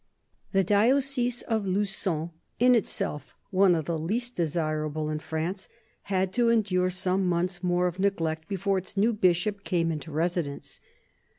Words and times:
THE 0.51 0.63
diocese 0.63 1.43
of 1.43 1.67
Lugon— 1.67 2.31
in 2.57 2.73
itself 2.73 3.35
one 3.51 3.75
of 3.75 3.85
the 3.85 3.99
least 3.99 4.35
desir 4.35 4.87
able 4.87 5.11
in 5.11 5.19
France— 5.19 5.69
had 6.09 6.33
to 6.33 6.49
endure 6.49 6.89
some 6.89 7.23
months 7.29 7.61
more 7.61 7.85
of 7.85 7.99
neglect 7.99 8.47
before 8.47 8.79
its 8.79 8.97
new 8.97 9.13
Bishop 9.13 9.63
came 9.63 9.91
into 9.91 10.11
residence. 10.11 10.79